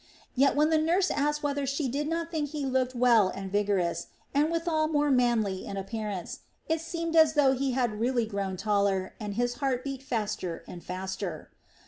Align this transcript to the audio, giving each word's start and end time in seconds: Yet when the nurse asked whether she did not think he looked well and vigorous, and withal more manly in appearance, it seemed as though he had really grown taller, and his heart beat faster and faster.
Yet 0.33 0.55
when 0.55 0.71
the 0.71 0.79
nurse 0.79 1.11
asked 1.11 1.43
whether 1.43 1.67
she 1.67 1.87
did 1.87 2.07
not 2.07 2.31
think 2.31 2.49
he 2.49 2.65
looked 2.65 2.95
well 2.95 3.27
and 3.27 3.51
vigorous, 3.51 4.07
and 4.33 4.51
withal 4.51 4.87
more 4.87 5.11
manly 5.11 5.63
in 5.67 5.77
appearance, 5.77 6.39
it 6.67 6.81
seemed 6.81 7.15
as 7.15 7.33
though 7.33 7.53
he 7.53 7.73
had 7.73 7.99
really 7.99 8.25
grown 8.25 8.57
taller, 8.57 9.13
and 9.19 9.35
his 9.35 9.57
heart 9.61 9.83
beat 9.83 10.01
faster 10.01 10.63
and 10.67 10.83
faster. 10.83 11.51